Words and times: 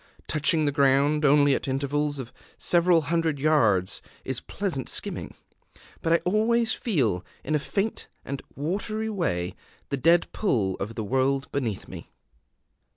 Touching 0.27 0.65
the 0.65 0.71
ground 0.71 1.23
only 1.23 1.53
at 1.53 1.67
intervals 1.67 2.17
of 2.17 2.33
several 2.57 3.01
hundred 3.01 3.37
yards 3.37 4.01
is 4.25 4.39
pleasant 4.39 4.89
skimming; 4.89 5.35
but 6.01 6.11
I 6.11 6.15
always 6.25 6.73
feel, 6.73 7.23
in 7.43 7.53
a 7.53 7.59
faint 7.59 8.07
and 8.25 8.41
watery 8.55 9.11
way, 9.11 9.55
the 9.89 9.97
dead 9.97 10.25
pull 10.31 10.73
of 10.77 10.95
the 10.95 11.03
world 11.03 11.51
beneath 11.51 11.87
me. 11.87 12.09